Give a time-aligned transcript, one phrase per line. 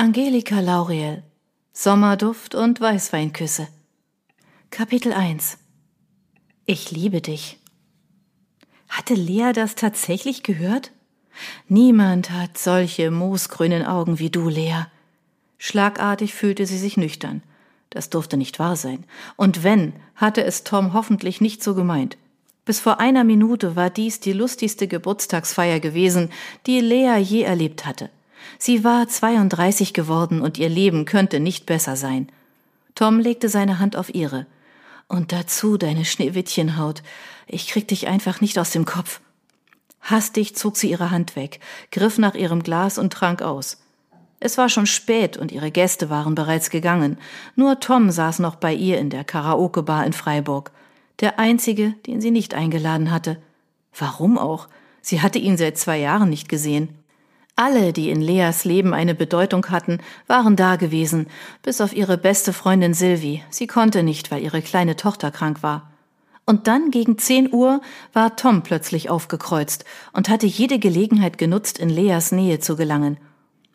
[0.00, 1.24] Angelika Lauriel
[1.72, 3.66] Sommerduft und Weißweinküsse
[4.70, 5.58] Kapitel 1
[6.66, 7.58] Ich liebe dich.
[8.88, 10.92] Hatte Lea das tatsächlich gehört?
[11.66, 14.84] Niemand hat solche moosgrünen Augen wie du, Lea.
[15.58, 17.42] Schlagartig fühlte sie sich nüchtern.
[17.90, 19.04] Das durfte nicht wahr sein.
[19.34, 22.16] Und wenn, hatte es Tom hoffentlich nicht so gemeint.
[22.64, 26.30] Bis vor einer Minute war dies die lustigste Geburtstagsfeier gewesen,
[26.66, 28.10] die Lea je erlebt hatte.
[28.58, 32.28] Sie war 32 geworden und ihr Leben könnte nicht besser sein.
[32.94, 34.46] Tom legte seine Hand auf ihre.
[35.06, 37.02] Und dazu deine Schneewittchenhaut.
[37.46, 39.20] Ich krieg dich einfach nicht aus dem Kopf.
[40.00, 43.78] Hastig zog sie ihre Hand weg, griff nach ihrem Glas und trank aus.
[44.40, 47.18] Es war schon spät und ihre Gäste waren bereits gegangen.
[47.56, 50.70] Nur Tom saß noch bei ihr in der Karaoke-Bar in Freiburg.
[51.20, 53.38] Der einzige, den sie nicht eingeladen hatte.
[53.96, 54.68] Warum auch?
[55.00, 56.90] Sie hatte ihn seit zwei Jahren nicht gesehen.
[57.60, 59.98] Alle, die in Leas Leben eine Bedeutung hatten,
[60.28, 61.26] waren da gewesen,
[61.64, 63.42] bis auf ihre beste Freundin Sylvie.
[63.50, 65.90] Sie konnte nicht, weil ihre kleine Tochter krank war.
[66.46, 67.80] Und dann gegen zehn Uhr
[68.12, 73.16] war Tom plötzlich aufgekreuzt und hatte jede Gelegenheit genutzt, in Leas Nähe zu gelangen.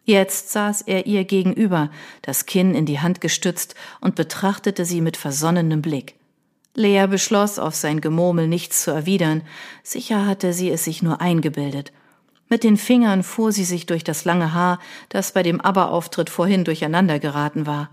[0.05, 5.17] Jetzt saß er ihr gegenüber, das Kinn in die Hand gestützt und betrachtete sie mit
[5.17, 6.15] versonnenem Blick.
[6.73, 9.41] Lea beschloss, auf sein Gemurmel nichts zu erwidern.
[9.83, 11.91] Sicher hatte sie es sich nur eingebildet.
[12.53, 14.77] Mit den Fingern fuhr sie sich durch das lange Haar,
[15.09, 17.89] das bei dem Aber-Auftritt vorhin durcheinander geraten war.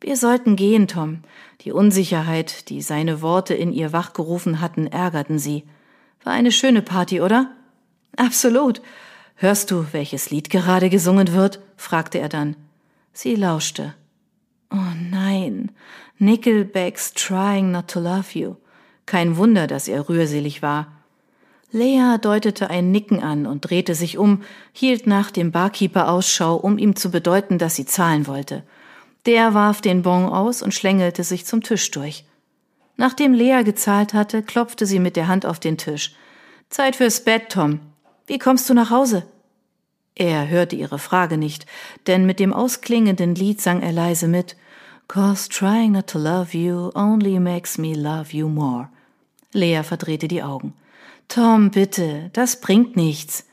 [0.00, 1.22] Wir sollten gehen, Tom.
[1.62, 5.64] Die Unsicherheit, die seine Worte in ihr wachgerufen hatten, ärgerten sie.
[6.22, 7.50] War eine schöne Party, oder?
[8.16, 8.80] Absolut.
[9.34, 11.58] Hörst du, welches Lied gerade gesungen wird?
[11.76, 12.54] fragte er dann.
[13.12, 13.94] Sie lauschte.
[14.70, 15.72] Oh nein,
[16.18, 18.54] Nickelbacks Trying Not to Love You.
[19.06, 20.99] Kein Wunder, dass er rührselig war.
[21.72, 26.78] Lea deutete ein Nicken an und drehte sich um, hielt nach dem Barkeeper Ausschau, um
[26.78, 28.64] ihm zu bedeuten, dass sie zahlen wollte.
[29.26, 32.24] Der warf den Bon aus und schlängelte sich zum Tisch durch.
[32.96, 36.14] Nachdem Lea gezahlt hatte, klopfte sie mit der Hand auf den Tisch.
[36.70, 37.80] Zeit fürs Bett, Tom.
[38.26, 39.24] Wie kommst du nach Hause?
[40.14, 41.66] Er hörte ihre Frage nicht,
[42.06, 44.56] denn mit dem ausklingenden Lied sang er leise mit
[45.08, 48.88] Cause trying not to love you only makes me love you more.
[49.52, 50.74] Lea verdrehte die Augen.
[51.30, 53.46] Tom, bitte, das bringt nichts.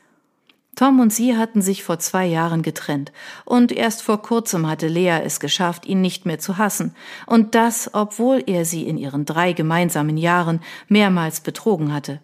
[0.74, 3.12] Tom und sie hatten sich vor zwei Jahren getrennt,
[3.44, 6.92] und erst vor kurzem hatte Lea es geschafft, ihn nicht mehr zu hassen,
[7.24, 12.20] und das, obwohl er sie in ihren drei gemeinsamen Jahren mehrmals betrogen hatte.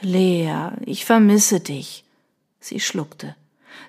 [0.00, 2.06] Lea, ich vermisse dich.
[2.58, 3.36] Sie schluckte.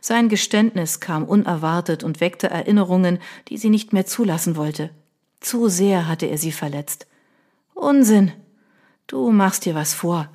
[0.01, 4.89] Sein Geständnis kam unerwartet und weckte Erinnerungen, die sie nicht mehr zulassen wollte.
[5.39, 7.07] Zu sehr hatte er sie verletzt.
[7.75, 8.33] Unsinn.
[9.07, 10.27] Du machst dir was vor.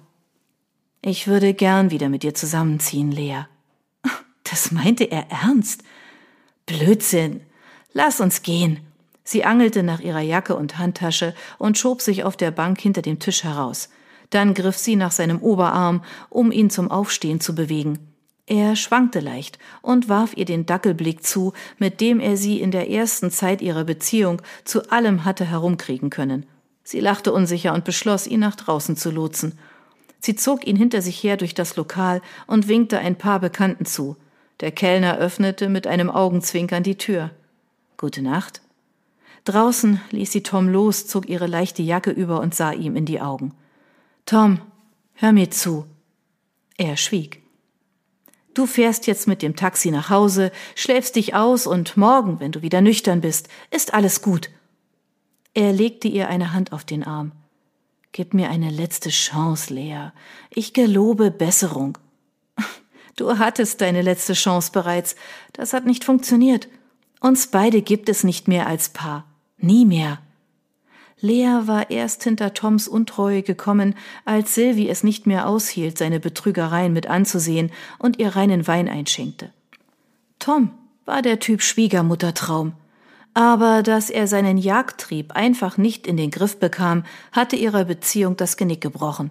[1.08, 3.44] Ich würde gern wieder mit dir zusammenziehen, Lea.
[4.42, 5.84] Das meinte er ernst.
[6.66, 7.42] Blödsinn.
[7.92, 8.80] Lass uns gehen.
[9.22, 13.20] Sie angelte nach ihrer Jacke und Handtasche und schob sich auf der Bank hinter dem
[13.20, 13.88] Tisch heraus.
[14.30, 18.00] Dann griff sie nach seinem Oberarm, um ihn zum Aufstehen zu bewegen.
[18.46, 22.90] Er schwankte leicht und warf ihr den Dackelblick zu, mit dem er sie in der
[22.90, 26.46] ersten Zeit ihrer Beziehung zu allem hatte herumkriegen können.
[26.82, 29.56] Sie lachte unsicher und beschloss, ihn nach draußen zu lotsen.
[30.20, 34.16] Sie zog ihn hinter sich her durch das Lokal und winkte ein paar Bekannten zu.
[34.60, 37.30] Der Kellner öffnete mit einem Augenzwinkern die Tür.
[37.96, 38.62] Gute Nacht.
[39.44, 43.20] Draußen ließ sie Tom los, zog ihre leichte Jacke über und sah ihm in die
[43.20, 43.54] Augen.
[44.24, 44.60] Tom,
[45.14, 45.86] hör mir zu.
[46.76, 47.42] Er schwieg.
[48.54, 52.62] Du fährst jetzt mit dem Taxi nach Hause, schläfst dich aus und morgen, wenn du
[52.62, 54.50] wieder nüchtern bist, ist alles gut.
[55.54, 57.32] Er legte ihr eine Hand auf den Arm.
[58.16, 60.08] Gib mir eine letzte Chance, Lea.
[60.48, 61.98] Ich gelobe Besserung.
[63.14, 65.16] Du hattest deine letzte Chance bereits.
[65.52, 66.66] Das hat nicht funktioniert.
[67.20, 69.26] Uns beide gibt es nicht mehr als Paar.
[69.58, 70.18] Nie mehr.
[71.20, 73.94] Lea war erst hinter Toms Untreue gekommen,
[74.24, 79.52] als Sylvie es nicht mehr aushielt, seine Betrügereien mit anzusehen und ihr reinen Wein einschenkte.
[80.38, 80.70] Tom
[81.04, 82.72] war der Typ Schwiegermuttertraum.
[83.36, 88.56] Aber dass er seinen Jagdtrieb einfach nicht in den Griff bekam, hatte ihrer Beziehung das
[88.56, 89.30] Genick gebrochen.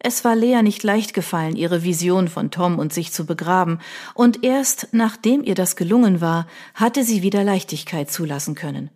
[0.00, 3.78] Es war Lea nicht leicht gefallen, ihre Vision von Tom und sich zu begraben,
[4.14, 8.90] und erst nachdem ihr das gelungen war, hatte sie wieder Leichtigkeit zulassen können.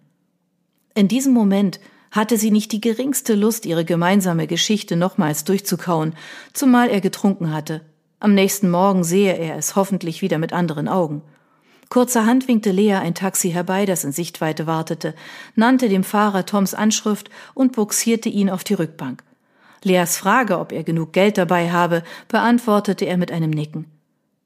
[0.93, 1.79] In diesem Moment
[2.11, 6.17] hatte sie nicht die geringste Lust, ihre gemeinsame Geschichte nochmals durchzukauen,
[6.53, 7.83] zumal er getrunken hatte.
[8.19, 11.23] Am nächsten Morgen sehe er es hoffentlich wieder mit anderen Augen.
[11.89, 15.15] Kurzerhand winkte Lea ein Taxi herbei, das in Sichtweite wartete,
[15.55, 19.23] nannte dem Fahrer Toms Anschrift und buxierte ihn auf die Rückbank.
[19.83, 23.87] Leas Frage, ob er genug Geld dabei habe, beantwortete er mit einem Nicken.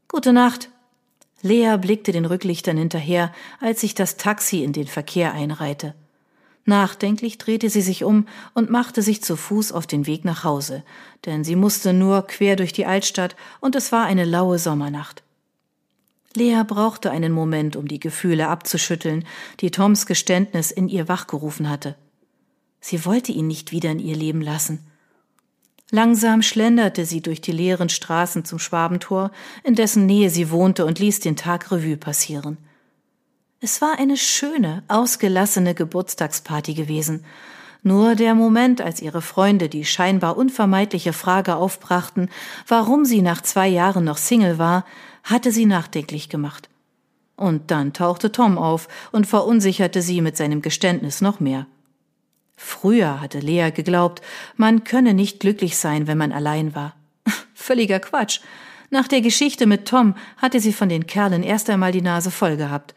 [0.08, 0.68] Gute Nacht.
[1.40, 5.94] Lea blickte den Rücklichtern hinterher, als sich das Taxi in den Verkehr einreihte.
[6.64, 10.84] Nachdenklich drehte sie sich um und machte sich zu Fuß auf den Weg nach Hause,
[11.24, 15.24] denn sie musste nur quer durch die Altstadt und es war eine laue Sommernacht.
[16.36, 19.24] Lea brauchte einen Moment, um die Gefühle abzuschütteln,
[19.60, 21.96] die Toms Geständnis in ihr wachgerufen hatte.
[22.80, 24.80] Sie wollte ihn nicht wieder in ihr Leben lassen.
[25.90, 29.30] Langsam schlenderte sie durch die leeren Straßen zum Schwabentor,
[29.62, 32.56] in dessen Nähe sie wohnte, und ließ den Tag Revue passieren.
[33.60, 37.24] Es war eine schöne, ausgelassene Geburtstagsparty gewesen.
[37.82, 42.30] Nur der Moment, als ihre Freunde die scheinbar unvermeidliche Frage aufbrachten,
[42.66, 44.84] warum sie nach zwei Jahren noch Single war,
[45.22, 46.68] hatte sie nachdenklich gemacht.
[47.36, 51.66] Und dann tauchte Tom auf und verunsicherte sie mit seinem Geständnis noch mehr.
[52.56, 54.22] Früher hatte Lea geglaubt,
[54.56, 56.94] man könne nicht glücklich sein, wenn man allein war.
[57.54, 58.40] Völliger Quatsch.
[58.90, 62.56] Nach der Geschichte mit Tom hatte sie von den Kerlen erst einmal die Nase voll
[62.56, 62.94] gehabt.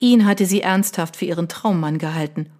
[0.00, 2.50] Ihn hatte sie ernsthaft für ihren Traummann gehalten.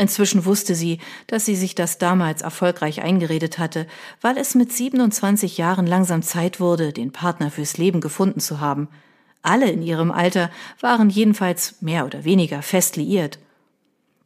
[0.00, 3.86] Inzwischen wusste sie, dass sie sich das damals erfolgreich eingeredet hatte,
[4.22, 8.88] weil es mit 27 Jahren langsam Zeit wurde, den Partner fürs Leben gefunden zu haben.
[9.42, 10.50] Alle in ihrem Alter
[10.80, 13.38] waren jedenfalls mehr oder weniger fest liiert.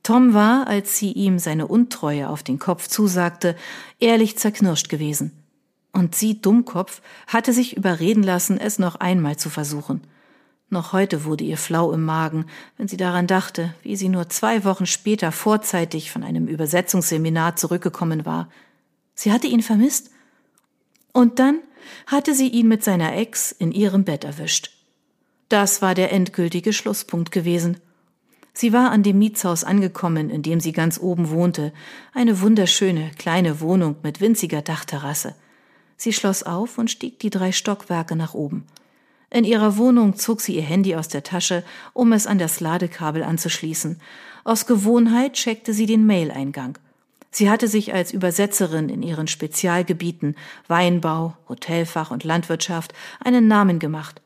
[0.04, 3.56] Tom war, als sie ihm seine Untreue auf den Kopf zusagte,
[3.98, 5.32] ehrlich zerknirscht gewesen.
[5.90, 10.02] Und sie, Dummkopf, hatte sich überreden lassen, es noch einmal zu versuchen.
[10.74, 12.46] Noch heute wurde ihr flau im Magen,
[12.78, 18.26] wenn sie daran dachte, wie sie nur zwei Wochen später vorzeitig von einem Übersetzungsseminar zurückgekommen
[18.26, 18.48] war.
[19.14, 20.10] Sie hatte ihn vermisst.
[21.12, 21.60] Und dann
[22.08, 24.72] hatte sie ihn mit seiner Ex in ihrem Bett erwischt.
[25.48, 27.76] Das war der endgültige Schlusspunkt gewesen.
[28.52, 31.72] Sie war an dem Mietshaus angekommen, in dem sie ganz oben wohnte,
[32.14, 35.36] eine wunderschöne kleine Wohnung mit winziger Dachterrasse.
[35.96, 38.66] Sie schloss auf und stieg die drei Stockwerke nach oben.
[39.34, 43.24] In ihrer Wohnung zog sie ihr Handy aus der Tasche, um es an das Ladekabel
[43.24, 44.00] anzuschließen.
[44.44, 46.78] Aus Gewohnheit checkte sie den Mail-Eingang.
[47.32, 50.36] Sie hatte sich als Übersetzerin in ihren Spezialgebieten
[50.68, 52.94] Weinbau, Hotelfach und Landwirtschaft
[53.24, 54.22] einen Namen gemacht.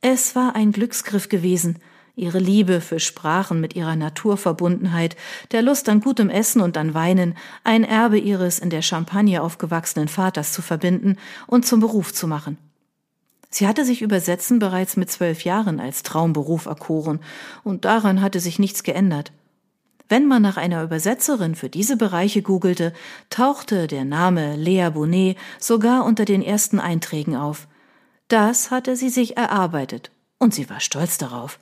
[0.00, 1.80] Es war ein Glücksgriff gewesen–
[2.16, 5.16] ihre Liebe für Sprachen mit ihrer Naturverbundenheit,
[5.50, 10.06] der Lust an gutem Essen und an Weinen, ein Erbe ihres in der Champagne aufgewachsenen
[10.06, 11.16] Vaters zu verbinden
[11.48, 12.56] und zum Beruf zu machen.
[13.54, 17.20] Sie hatte sich Übersetzen bereits mit zwölf Jahren als Traumberuf erkoren,
[17.62, 19.30] und daran hatte sich nichts geändert.
[20.08, 22.92] Wenn man nach einer Übersetzerin für diese Bereiche googelte,
[23.30, 27.68] tauchte der Name Lea Bonnet sogar unter den ersten Einträgen auf.
[28.26, 31.60] Das hatte sie sich erarbeitet, und sie war stolz darauf.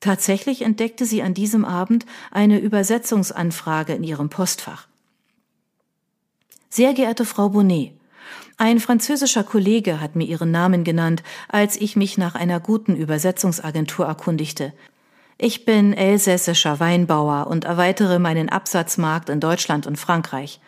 [0.00, 4.88] Tatsächlich entdeckte sie an diesem Abend eine Übersetzungsanfrage in ihrem Postfach.
[6.70, 7.92] Sehr geehrte Frau Bonnet,
[8.56, 14.06] ein französischer Kollege hat mir Ihren Namen genannt, als ich mich nach einer guten Übersetzungsagentur
[14.06, 14.72] erkundigte.
[15.36, 20.60] Ich bin elsässischer Weinbauer und erweitere meinen Absatzmarkt in Deutschland und Frankreich.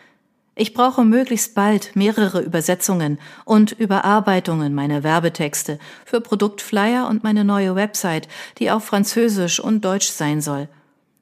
[0.59, 7.77] Ich brauche möglichst bald mehrere Übersetzungen und Überarbeitungen meiner Werbetexte für Produktflyer und meine neue
[7.77, 8.27] Website,
[8.59, 10.69] die auf Französisch und Deutsch sein soll.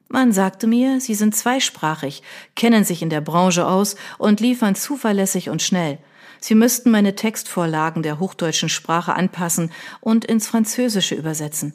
[0.07, 2.23] Man sagte mir, Sie sind zweisprachig,
[2.55, 5.97] kennen sich in der Branche aus und liefern zuverlässig und schnell.
[6.45, 11.73] Sie müssten meine Textvorlagen der hochdeutschen Sprache anpassen und ins Französische übersetzen.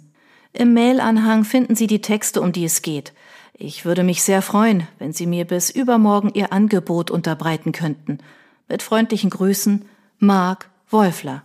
[0.53, 3.13] Im Mailanhang finden Sie die Texte, um die es geht.
[3.53, 8.19] Ich würde mich sehr freuen, wenn Sie mir bis übermorgen Ihr Angebot unterbreiten könnten.
[8.69, 9.87] Mit freundlichen Grüßen,
[10.21, 11.43] Mark Wolfler.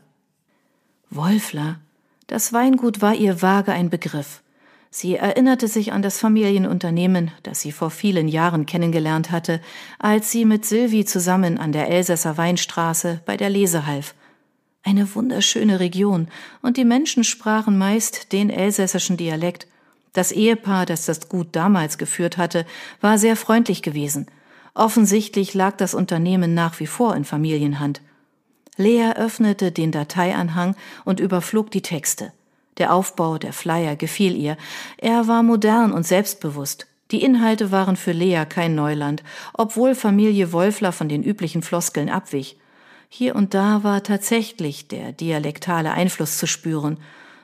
[1.10, 1.80] Wolfler.
[2.28, 4.44] Das Weingut war ihr vage ein Begriff.
[4.98, 9.60] Sie erinnerte sich an das Familienunternehmen, das sie vor vielen Jahren kennengelernt hatte,
[10.00, 14.16] als sie mit Sylvie zusammen an der Elsässer Weinstraße bei der Lese half.
[14.84, 16.30] Eine wunderschöne Region,
[16.62, 19.68] und die Menschen sprachen meist den elsässischen Dialekt,
[20.14, 22.66] das Ehepaar, das das Gut damals geführt hatte,
[23.02, 24.28] war sehr freundlich gewesen.
[24.76, 28.02] Offensichtlich lag das Unternehmen nach wie vor in Familienhand.
[28.78, 30.74] Lea öffnete den Dateianhang
[31.04, 32.32] und überflog die Texte.
[32.78, 34.58] Der Aufbau der Flyer gefiel ihr.
[34.98, 36.88] Er war modern und selbstbewusst.
[37.12, 42.58] Die Inhalte waren für Lea kein Neuland, obwohl Familie Wolfler von den üblichen Floskeln abwich.
[43.10, 46.98] Hier und da war tatsächlich der dialektale Einfluss zu spüren.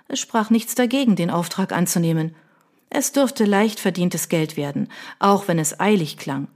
[0.08, 2.36] Es sprach nichts dagegen, den Auftrag anzunehmen.
[2.90, 6.48] Es dürfte leicht verdientes Geld werden, auch wenn es eilig klang.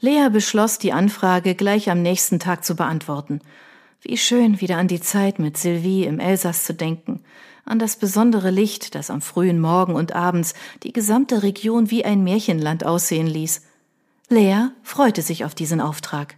[0.00, 3.40] Lea beschloss, die Anfrage gleich am nächsten Tag zu beantworten.
[4.00, 7.24] Wie schön, wieder an die Zeit mit Sylvie im Elsass zu denken,
[7.68, 12.24] an das besondere Licht, das am frühen Morgen und abends die gesamte Region wie ein
[12.24, 13.62] Märchenland aussehen ließ.
[14.30, 16.37] Lea freute sich auf diesen Auftrag.